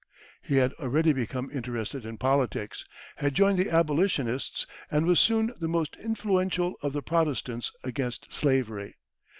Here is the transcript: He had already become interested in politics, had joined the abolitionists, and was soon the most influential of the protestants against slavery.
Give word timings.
He 0.41 0.55
had 0.55 0.73
already 0.79 1.13
become 1.13 1.51
interested 1.53 2.07
in 2.07 2.17
politics, 2.17 2.87
had 3.17 3.35
joined 3.35 3.59
the 3.59 3.69
abolitionists, 3.69 4.65
and 4.89 5.05
was 5.05 5.19
soon 5.19 5.53
the 5.59 5.67
most 5.67 5.95
influential 6.03 6.73
of 6.81 6.93
the 6.93 7.03
protestants 7.03 7.71
against 7.83 8.33
slavery. 8.33 8.95